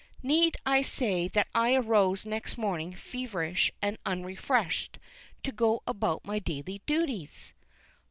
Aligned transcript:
Need 0.23 0.57
I 0.65 0.81
say 0.81 1.27
that 1.27 1.47
I 1.53 1.75
arose 1.75 2.25
next 2.25 2.57
morning 2.57 2.95
feverish 2.95 3.71
and 3.83 3.99
unrefreshed 4.03 4.97
to 5.43 5.51
go 5.51 5.83
about 5.85 6.25
my 6.25 6.39
daily 6.39 6.81
duties? 6.87 7.53